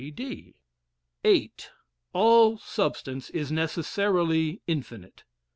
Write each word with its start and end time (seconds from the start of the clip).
E. 0.03 0.09
D. 0.09 0.55
VIII. 1.21 1.51
All 2.11 2.57
substance 2.57 3.29
is 3.29 3.51
necessarily 3.51 4.59
infinite. 4.65 5.25